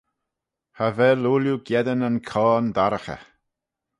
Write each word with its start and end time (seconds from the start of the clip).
Cha 0.75 0.87
vel 0.97 1.27
ooilley 1.29 1.61
geddyn 1.67 2.05
y 2.07 2.11
coan 2.29 2.65
dorraghey. 2.75 3.21